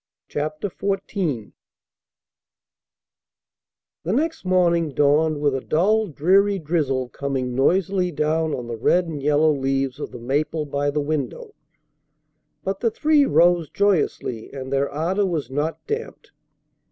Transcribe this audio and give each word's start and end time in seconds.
CHAPTER 0.27 0.67
XIV 0.67 1.51
The 4.01 4.11
next 4.11 4.43
morning 4.43 4.89
dawned 4.95 5.39
with 5.39 5.53
a 5.53 5.61
dull, 5.61 6.07
dreary 6.07 6.57
drizzle 6.57 7.07
coming 7.09 7.53
noisily 7.53 8.11
down 8.11 8.51
on 8.55 8.65
the 8.65 8.77
red 8.77 9.05
and 9.05 9.21
yellow 9.21 9.53
leaves 9.53 9.99
of 9.99 10.09
the 10.09 10.17
maple 10.17 10.65
by 10.65 10.89
the 10.89 11.01
window; 11.01 11.53
but 12.63 12.79
the 12.79 12.89
three 12.89 13.27
rose 13.27 13.69
joyously 13.69 14.51
and 14.51 14.73
their 14.73 14.89
ardor 14.89 15.27
was 15.27 15.51
not 15.51 15.85
damped. 15.85 16.31